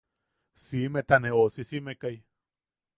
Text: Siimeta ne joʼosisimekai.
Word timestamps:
Siimeta 0.63 1.15
ne 1.19 1.29
joʼosisimekai. 1.35 2.15